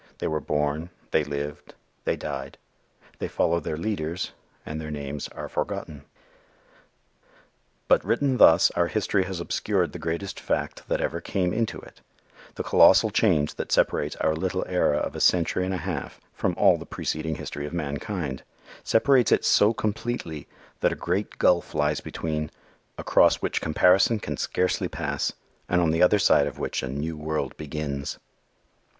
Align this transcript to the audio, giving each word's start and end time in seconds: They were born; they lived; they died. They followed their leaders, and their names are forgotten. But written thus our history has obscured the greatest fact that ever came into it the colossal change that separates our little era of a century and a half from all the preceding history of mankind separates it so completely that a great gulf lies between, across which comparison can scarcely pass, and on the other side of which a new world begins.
They 0.17 0.25
were 0.27 0.39
born; 0.39 0.89
they 1.11 1.23
lived; 1.23 1.75
they 2.05 2.15
died. 2.15 2.57
They 3.19 3.27
followed 3.27 3.63
their 3.63 3.77
leaders, 3.77 4.31
and 4.65 4.81
their 4.81 4.89
names 4.89 5.27
are 5.27 5.47
forgotten. 5.47 6.05
But 7.87 8.03
written 8.03 8.37
thus 8.37 8.71
our 8.71 8.87
history 8.87 9.25
has 9.25 9.39
obscured 9.39 9.91
the 9.91 9.99
greatest 9.99 10.39
fact 10.39 10.87
that 10.87 11.01
ever 11.01 11.21
came 11.21 11.53
into 11.53 11.79
it 11.81 12.01
the 12.55 12.63
colossal 12.63 13.11
change 13.11 13.53
that 13.57 13.71
separates 13.71 14.15
our 14.15 14.33
little 14.35 14.65
era 14.67 14.97
of 14.97 15.15
a 15.15 15.21
century 15.21 15.65
and 15.65 15.73
a 15.75 15.85
half 15.85 16.19
from 16.33 16.55
all 16.57 16.79
the 16.79 16.87
preceding 16.87 17.35
history 17.35 17.67
of 17.67 17.71
mankind 17.71 18.41
separates 18.83 19.31
it 19.31 19.45
so 19.45 19.71
completely 19.71 20.47
that 20.79 20.91
a 20.91 20.95
great 20.95 21.37
gulf 21.37 21.75
lies 21.75 22.01
between, 22.01 22.49
across 22.97 23.35
which 23.35 23.61
comparison 23.61 24.17
can 24.19 24.35
scarcely 24.35 24.87
pass, 24.87 25.33
and 25.69 25.79
on 25.79 25.91
the 25.91 26.01
other 26.01 26.17
side 26.17 26.47
of 26.47 26.57
which 26.57 26.81
a 26.81 26.87
new 26.87 27.15
world 27.15 27.55
begins. 27.55 28.17